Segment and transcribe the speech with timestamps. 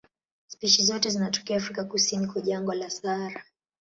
[0.47, 3.43] Spishi zote zinatokea Afrika kusini kwa jangwa la Sahara.